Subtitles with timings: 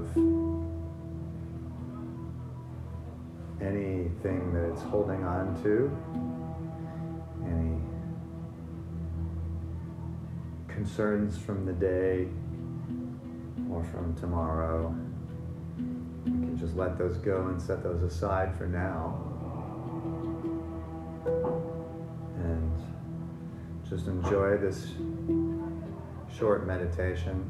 [0.00, 0.16] of
[3.60, 5.90] anything that it's holding on to,
[7.44, 7.76] any
[10.68, 12.28] concerns from the day
[13.70, 14.94] or from tomorrow.
[16.24, 19.26] We can just let those go and set those aside for now.
[22.36, 22.72] And
[23.88, 24.92] just enjoy this
[26.34, 27.49] short meditation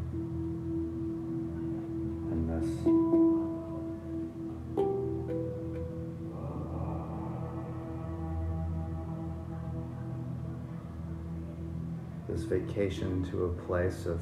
[12.71, 14.21] This vacation to a place of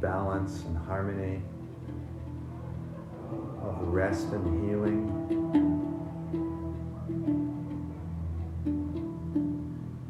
[0.00, 1.42] balance and harmony,
[3.62, 5.10] of rest and healing.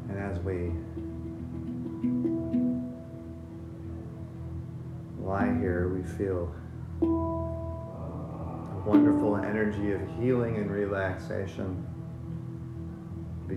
[0.09, 0.71] And as we
[5.23, 6.53] lie here, we feel
[7.01, 11.85] a wonderful energy of healing and relaxation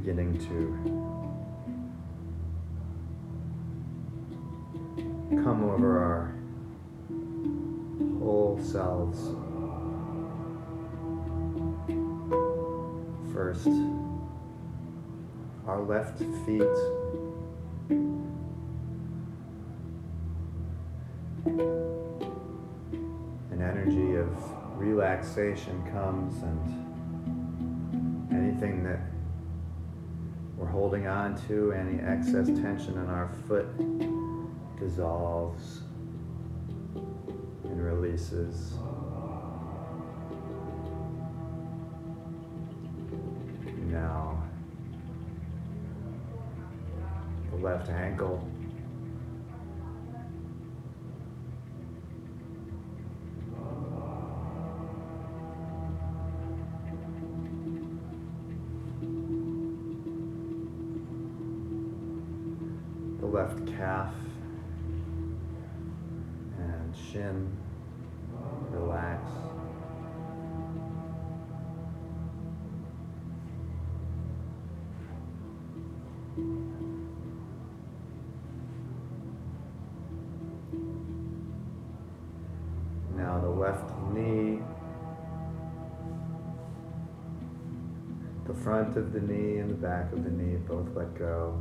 [0.04, 0.56] beginning to
[5.44, 6.34] come over our
[8.18, 9.18] whole selves.
[13.32, 13.68] First,
[15.68, 16.62] our left feet.
[23.52, 24.28] An energy of
[24.76, 26.60] relaxation comes, and
[28.32, 28.98] anything that
[30.92, 33.66] holding on to, any excess tension in our foot
[34.78, 35.80] dissolves
[37.64, 38.74] and releases.
[43.90, 44.42] Now,
[47.50, 48.46] the left ankle.
[63.82, 64.14] Calf
[66.56, 67.50] and shin
[68.70, 69.28] relax.
[83.16, 84.60] Now the left knee,
[88.46, 91.60] the front of the knee and the back of the knee both let go.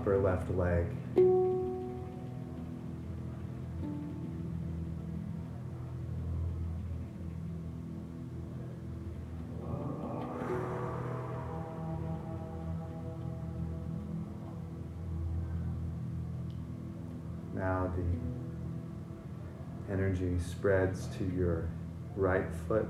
[0.00, 0.86] Upper left leg.
[17.54, 18.02] Now the
[19.92, 21.68] energy spreads to your
[22.16, 22.88] right foot.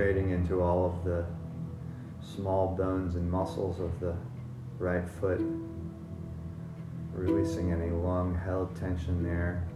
[0.00, 1.26] Penetrating into all of the
[2.22, 4.16] small bones and muscles of the
[4.78, 5.42] right foot,
[7.12, 9.68] releasing any long held tension there.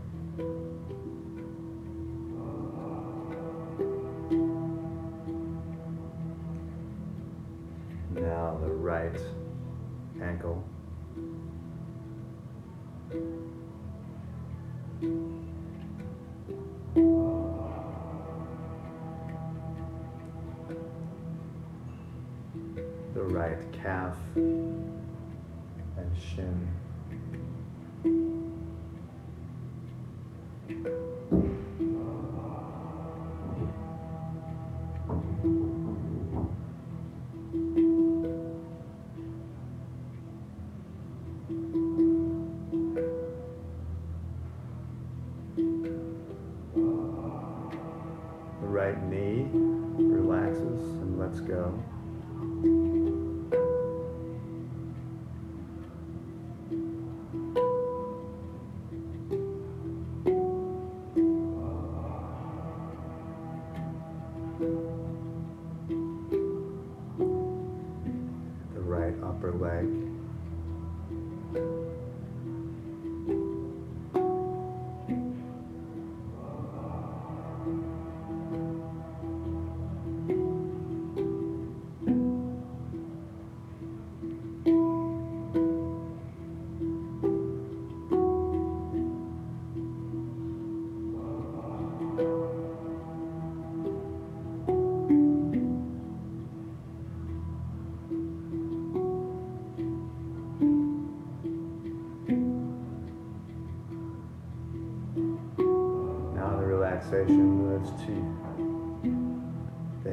[51.46, 51.94] Go.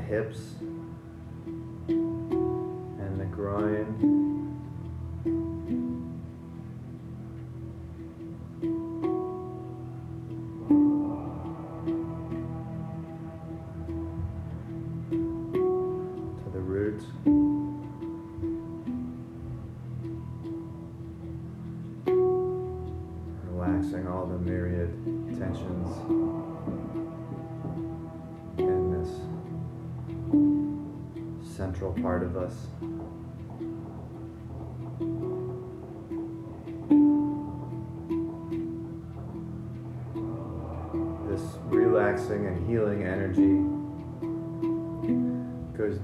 [0.01, 0.55] Hips
[1.87, 4.40] and the groin.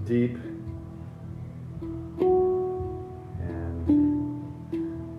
[0.07, 0.38] Deep
[3.42, 3.88] and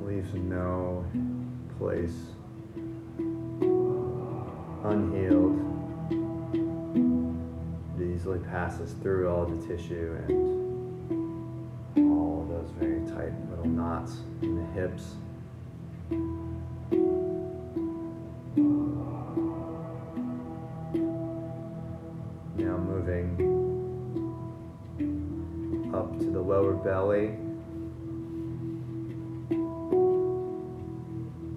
[0.03, 1.05] leaves no
[1.79, 2.17] place
[3.21, 5.61] uh, unhealed.
[8.01, 14.57] It easily passes through all the tissue and all those very tight little knots in
[14.57, 15.18] the hips.
[26.49, 27.37] Lower belly,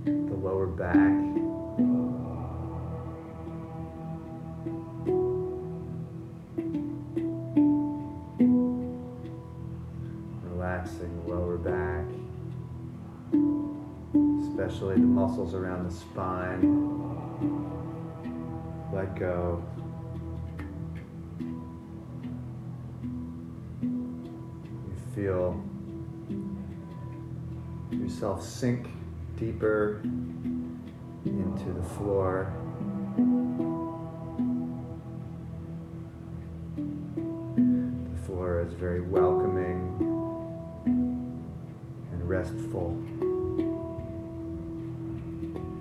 [0.03, 0.97] the lower back.
[10.43, 12.05] Relaxing lower back,
[14.43, 16.59] especially the muscles around the spine.
[18.91, 19.63] Let go.
[28.21, 28.87] Yourself sink
[29.35, 29.99] deeper
[31.25, 32.53] into the floor.
[38.05, 39.97] The floor is very welcoming
[42.11, 42.95] and restful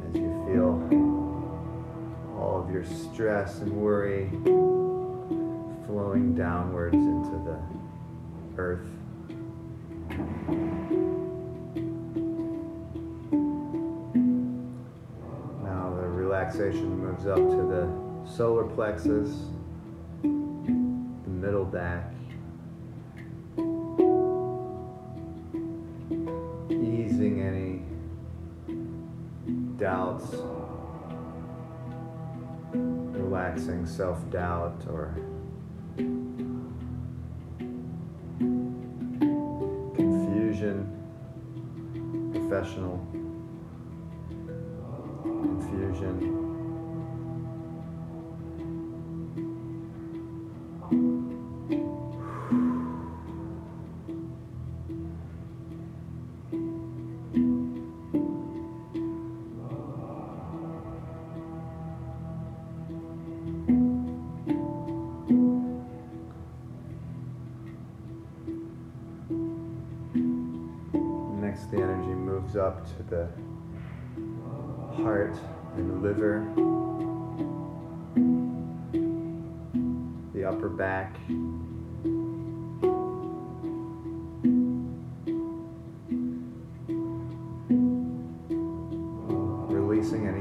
[0.08, 0.80] as you feel
[2.40, 4.30] all of your stress and worry
[5.84, 7.60] flowing downwards into the
[8.56, 8.99] earth.
[16.50, 17.88] Relaxation moves up to the
[18.28, 19.30] solar plexus,
[20.22, 20.28] the
[21.28, 22.12] middle back.
[26.70, 27.82] Easing any
[29.78, 30.34] doubts,
[32.72, 35.14] relaxing self doubt or
[39.94, 40.84] confusion,
[42.32, 43.06] professional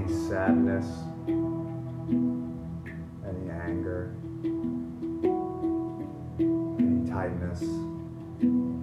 [0.10, 0.88] any sadness,
[3.28, 4.16] any anger,
[6.80, 7.62] any tightness
[8.42, 8.82] in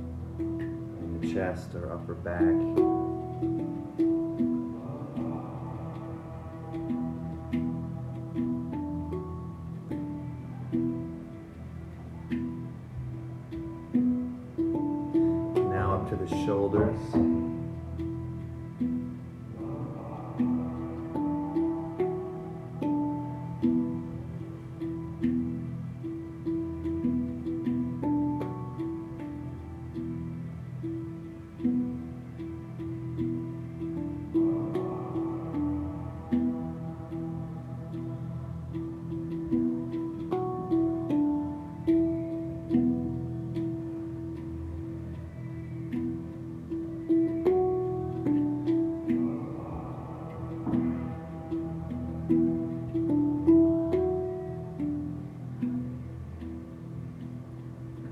[1.21, 3.16] the chest or upper back.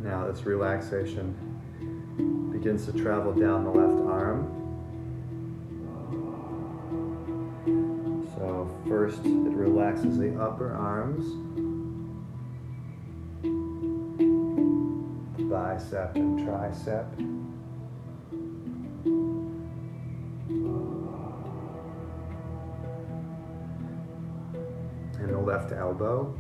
[0.07, 1.35] As relaxation
[2.53, 4.61] begins to travel down the left arm.
[8.37, 11.25] So, first it relaxes the upper arms,
[15.37, 17.07] the bicep and tricep.
[25.19, 26.37] And the left elbow.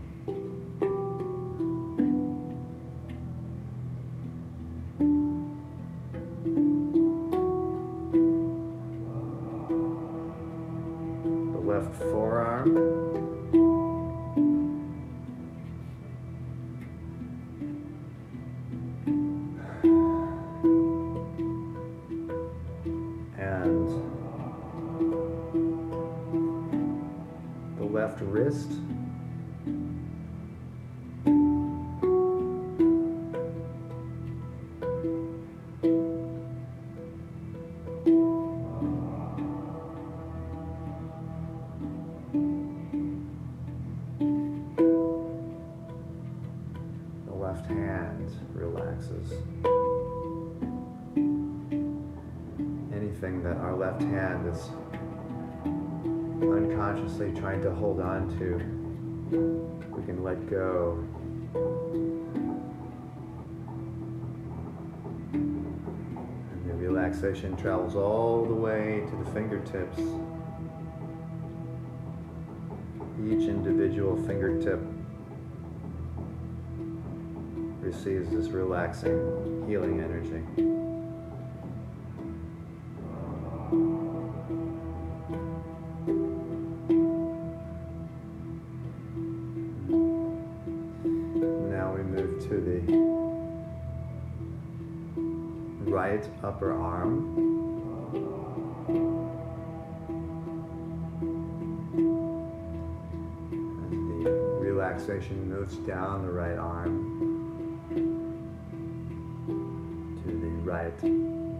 [47.54, 49.32] Left hand relaxes.
[52.92, 54.70] Anything that our left hand is
[56.42, 58.56] unconsciously trying to hold on to,
[59.88, 60.98] we can let go.
[65.32, 70.00] And the relaxation travels all the way to the fingertips.
[73.20, 74.80] Each individual fingertip
[77.94, 80.83] receives this relaxing, healing energy.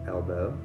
[0.07, 0.57] Elbow.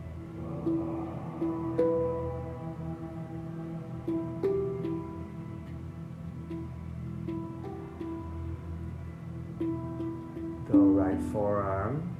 [10.68, 12.19] The right forearm.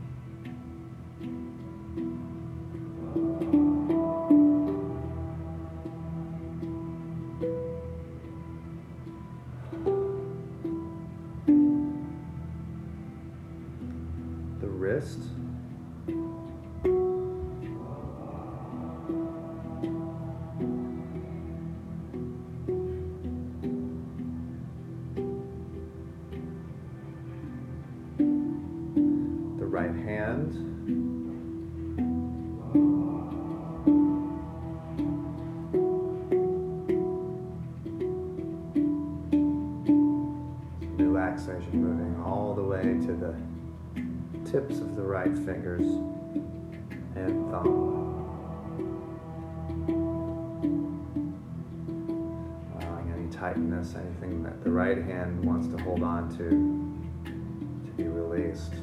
[45.20, 45.82] Right fingers
[47.16, 48.16] and thumb.
[52.80, 56.48] Allowing any tightness, anything that the right hand wants to hold on to,
[57.86, 58.76] to be released.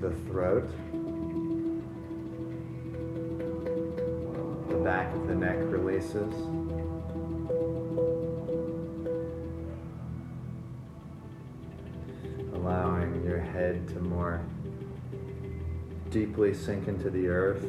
[0.00, 0.68] The throat,
[4.68, 6.32] the back of the neck releases.
[12.54, 14.42] Allowing your head to more
[16.10, 17.62] deeply sink into the earth.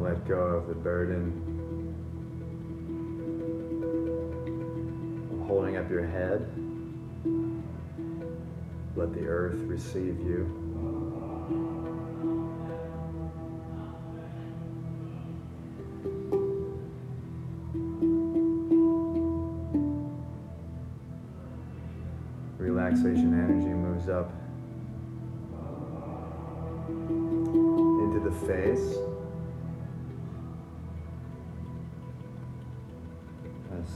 [0.00, 1.54] Let go of the burden
[5.46, 6.63] holding up your head.
[8.96, 10.46] Let the earth receive you.
[22.56, 24.30] Relaxation energy moves up
[26.88, 28.96] into the face.
[33.72, 33.88] As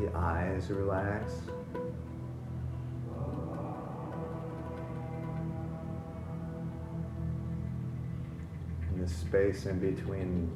[0.00, 1.32] the eyes relax.
[9.10, 10.50] Space in between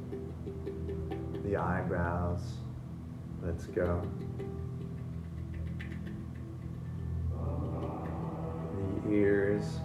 [1.43, 2.41] the eyebrows.
[3.43, 4.01] Let's go.
[9.03, 9.79] The ears.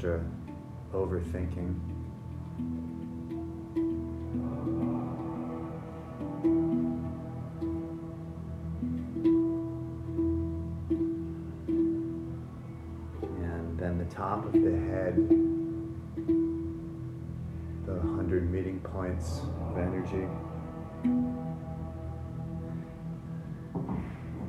[0.00, 0.24] Extra
[0.94, 1.78] overthinking.
[13.42, 15.16] And then the top of the head,
[17.84, 20.26] the hundred meeting points of energy.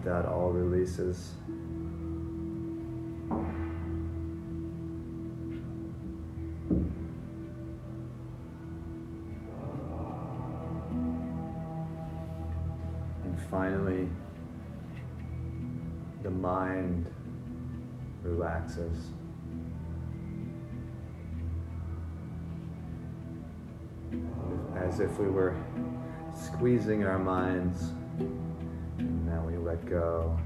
[0.06, 1.34] That all releases.
[24.76, 25.56] As if we were
[26.36, 27.92] squeezing our minds,
[28.98, 30.38] and now we let go.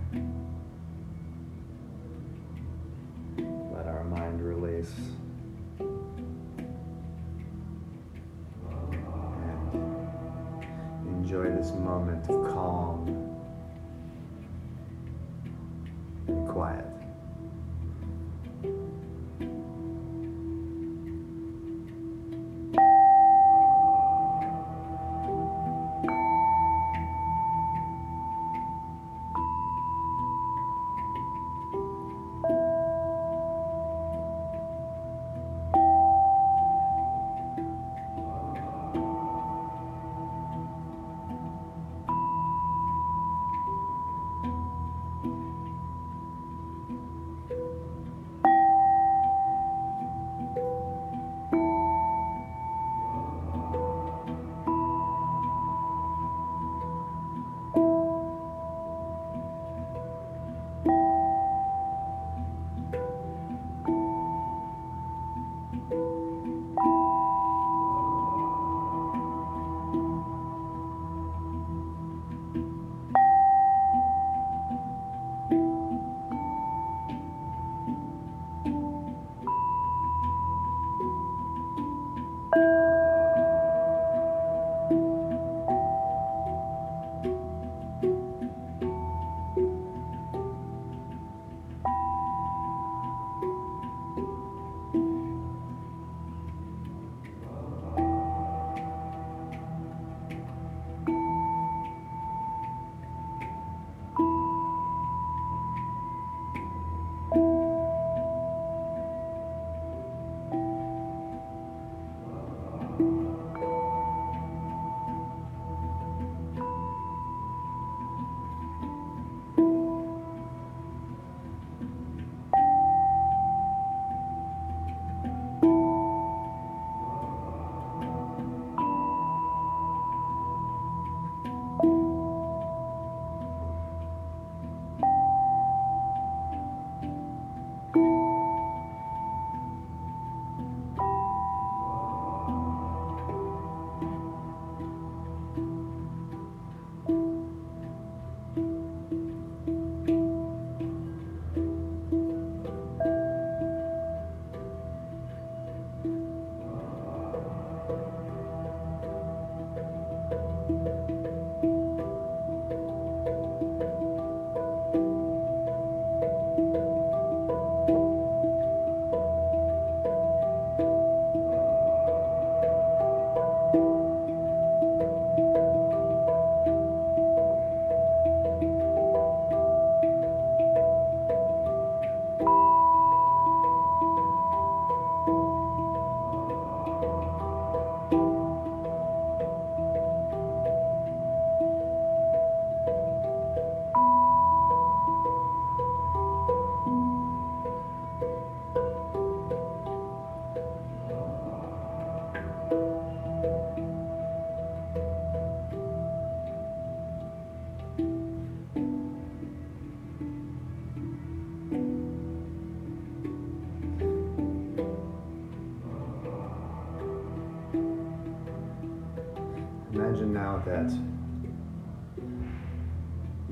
[220.66, 220.92] That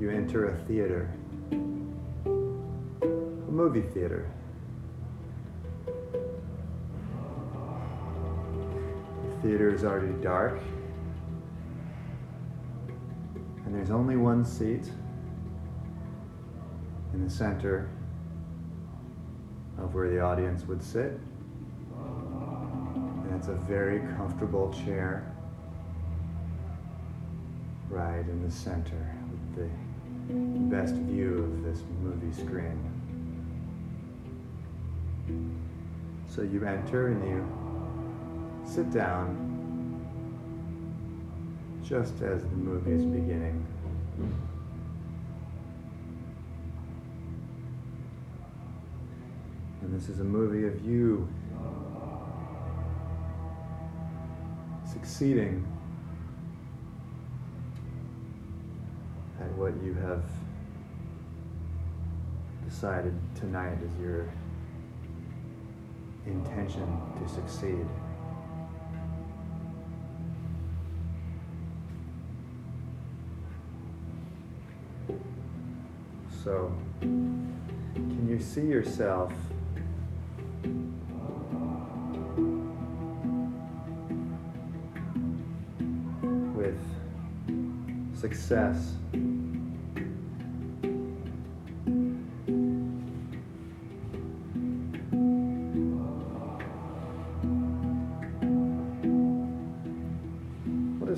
[0.00, 1.08] you enter a theater,
[1.52, 3.06] a
[3.50, 4.28] movie theater.
[9.22, 10.58] The theater is already dark,
[13.64, 14.90] and there's only one seat
[17.12, 17.88] in the center
[19.78, 21.20] of where the audience would sit.
[21.94, 25.30] And it's a very comfortable chair
[27.94, 29.68] right in the center with the
[30.74, 32.90] best view of this movie screen.
[36.28, 37.46] So you enter and you
[38.66, 39.40] sit down
[41.84, 43.64] just as the movie is beginning.
[49.82, 51.28] And this is a movie of you
[54.90, 55.64] succeeding
[59.64, 60.22] what you have
[62.68, 64.28] decided tonight is your
[66.26, 66.86] intention
[67.18, 67.86] to succeed.
[76.44, 79.32] So, can you see yourself
[86.54, 86.78] with
[88.14, 88.96] success?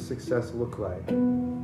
[0.07, 1.56] Success look like?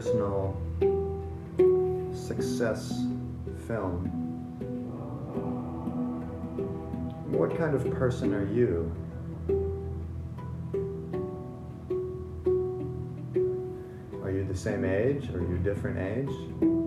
[0.00, 0.56] Personal
[2.14, 3.04] success
[3.66, 4.08] film,
[7.30, 8.90] what kind of person are you?
[14.22, 15.28] Are you the same age?
[15.34, 16.79] Are you different age?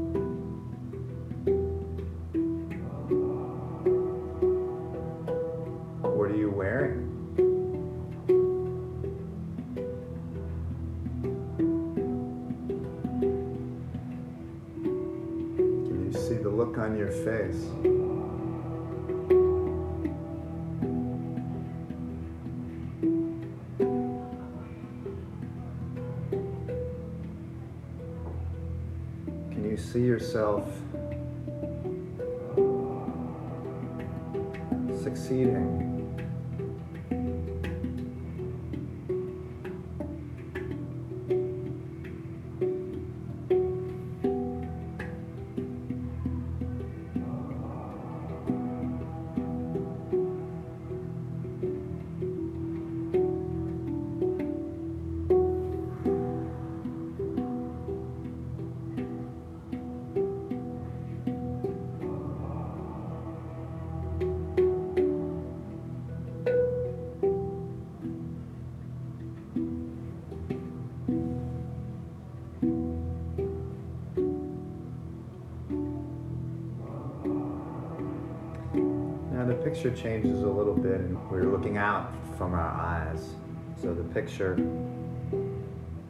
[79.74, 83.34] Picture changes a little bit and we're looking out from our eyes.
[83.82, 84.56] So the picture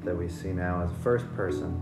[0.04, 1.80] that we see now is first person.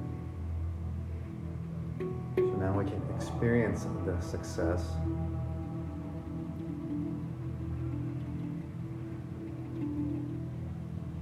[2.35, 4.91] So now we can experience the success.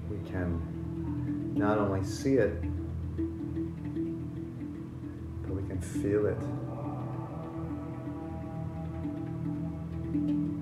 [0.10, 2.62] We can not only see it,
[5.42, 6.38] but we can feel it.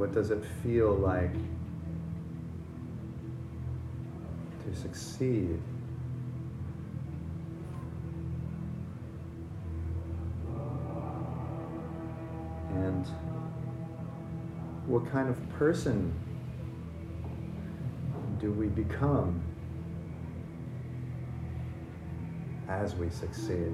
[0.08, 1.34] What does it feel like
[4.64, 5.60] to succeed?
[12.70, 13.06] And
[14.86, 16.14] what kind of person
[18.40, 19.44] do we become
[22.70, 23.74] as we succeed?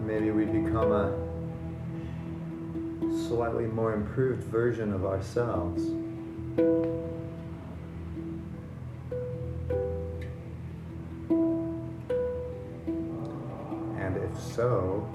[0.00, 1.29] Maybe we become a
[3.30, 5.84] slightly more improved version of ourselves.
[14.00, 15.06] And if so,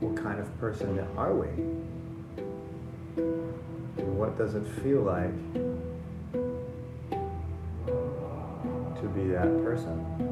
[0.00, 1.46] what kind of person are we?
[4.02, 5.30] And what does it feel like
[9.00, 10.31] to be that person?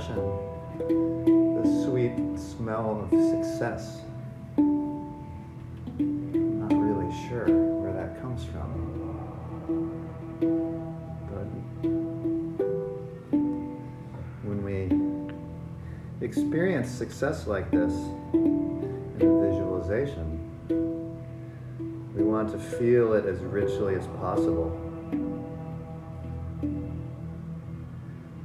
[0.00, 4.00] Expression the sweet smell of success.
[4.56, 7.46] I'm not really sure
[7.80, 8.72] where that comes from.
[11.28, 11.48] But
[14.48, 14.88] when we
[16.26, 17.92] experience success like this
[18.32, 20.40] in visualization,
[22.16, 24.74] we want to feel it as richly as possible.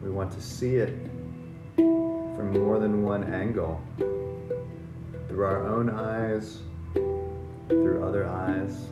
[0.03, 1.04] We want to see it
[3.23, 3.81] angle
[5.27, 6.59] through our own eyes,
[6.93, 8.89] through other eyes.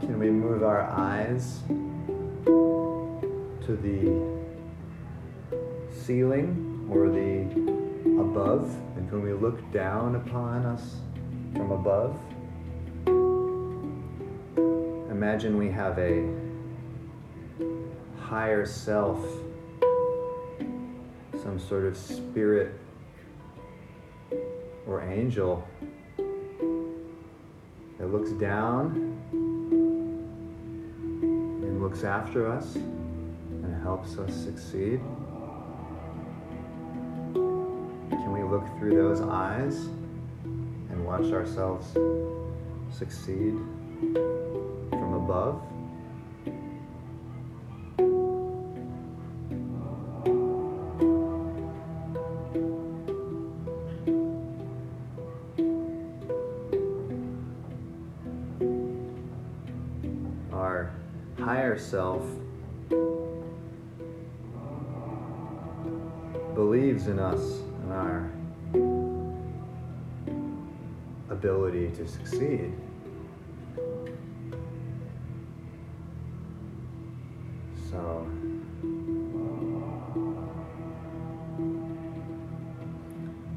[0.00, 1.60] Can we move our eyes
[2.46, 4.10] to the
[5.94, 7.42] ceiling or the
[8.20, 8.74] above?
[8.96, 10.96] And can we look down upon us
[11.54, 12.18] from above?
[15.10, 16.26] Imagine we have a
[18.18, 19.18] higher self,
[21.42, 22.74] some sort of spirit
[24.86, 25.66] or angel
[27.98, 29.16] that looks down
[31.62, 35.00] and looks after us and helps us succeed.
[37.32, 39.76] Can we look through those eyes
[40.90, 41.86] and watch ourselves
[42.90, 43.54] succeed
[44.90, 45.69] from above?
[71.40, 72.74] Ability to succeed.
[77.90, 79.40] So, uh,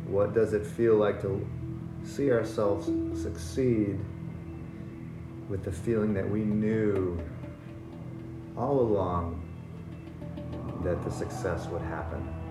[0.07, 1.45] what does it feel like to
[2.05, 2.85] see ourselves
[3.21, 3.99] succeed
[5.49, 7.19] with the feeling that we knew
[8.55, 9.41] all along
[10.85, 12.42] that the success would happen?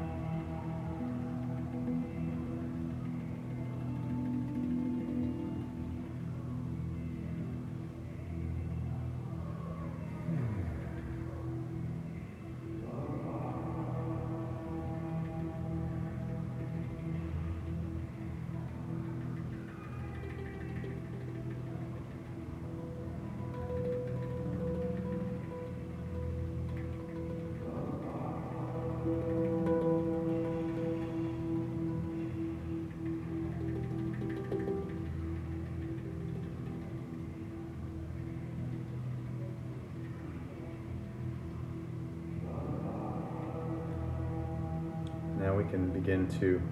[46.23, 46.63] begin to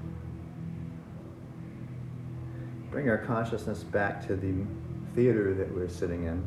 [2.91, 4.55] bring our consciousness back to the
[5.15, 6.47] theater that we're sitting in,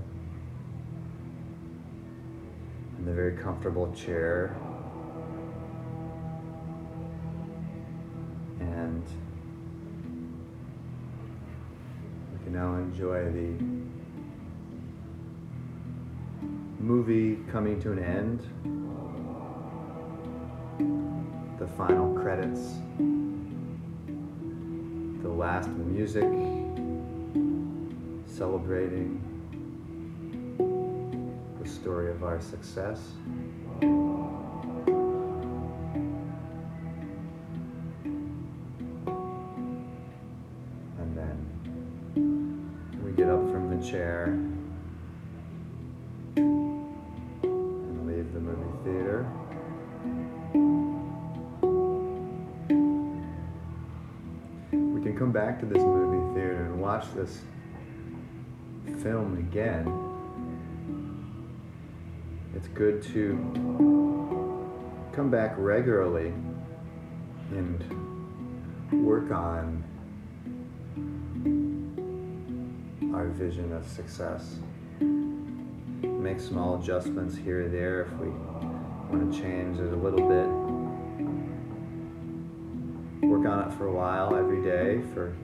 [2.97, 4.55] in the very comfortable chair.
[8.59, 9.03] And
[12.31, 13.63] we can now enjoy the
[16.79, 19.32] movie coming to an end
[21.63, 22.73] the final credits,
[25.21, 26.27] the last music
[28.27, 29.21] celebrating
[31.61, 33.13] the story of our success.
[57.03, 57.41] Watch this
[59.01, 59.85] film again.
[62.55, 63.35] It's good to
[65.11, 66.33] come back regularly
[67.51, 67.83] and
[69.05, 69.83] work on
[73.13, 74.57] our vision of success.
[75.01, 80.47] Make small adjustments here or there if we want to change it a little bit.
[83.27, 85.35] Work on it for a while every day for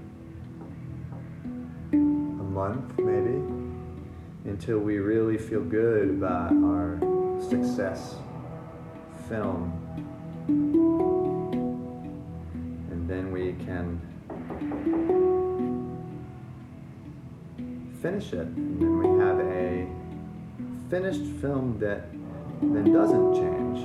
[2.60, 3.40] month maybe
[4.44, 7.00] until we really feel good about our
[7.50, 8.16] success
[9.30, 9.62] film.
[12.92, 14.02] And then we can
[18.02, 18.48] finish it.
[18.48, 19.88] And then we have a
[20.90, 22.12] finished film that
[22.62, 23.80] then doesn't change.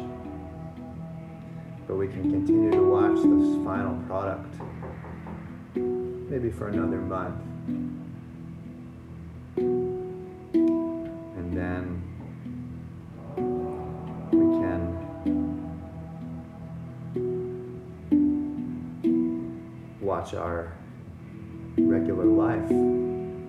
[1.87, 4.53] But we can continue to watch this final product
[6.29, 8.04] maybe for another month.
[20.25, 20.73] Watch our
[21.77, 23.45] regular life and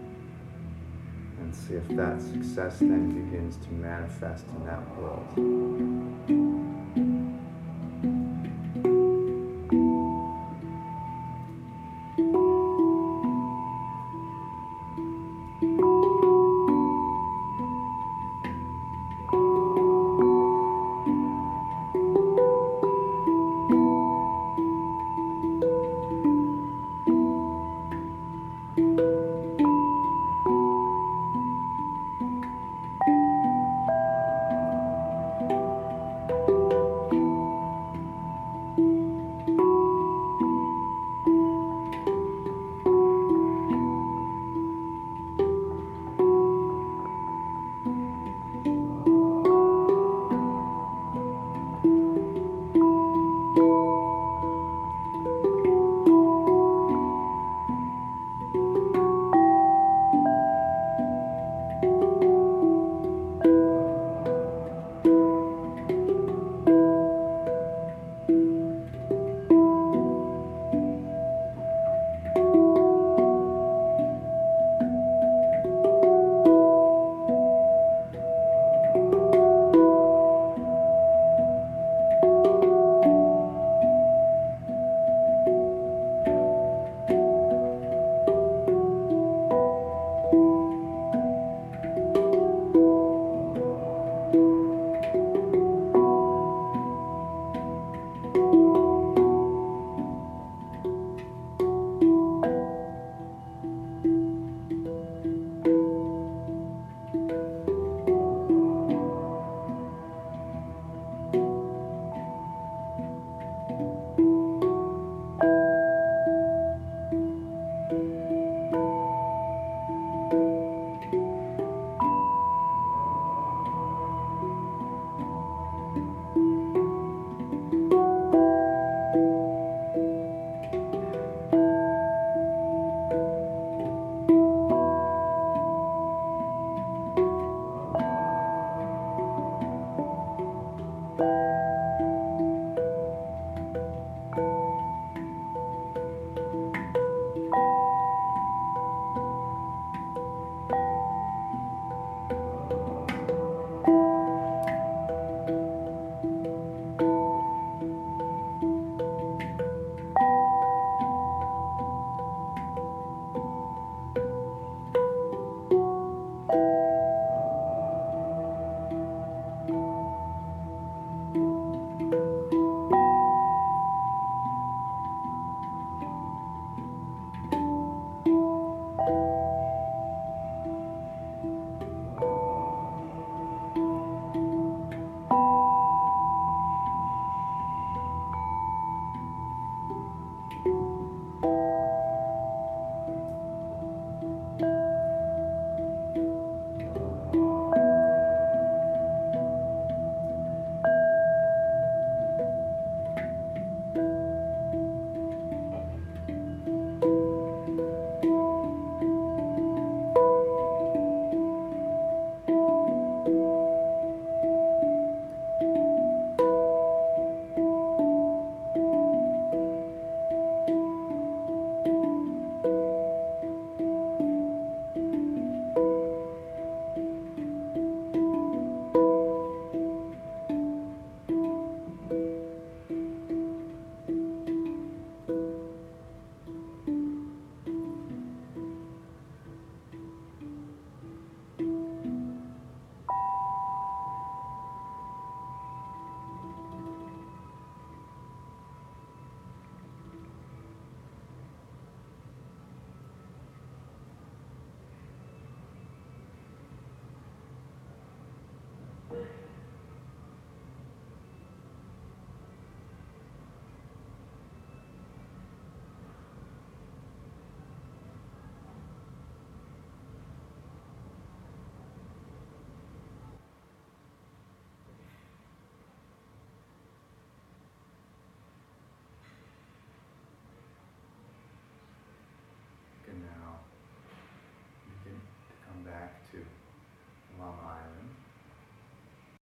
[1.56, 6.45] see if that success then begins to manifest in that world.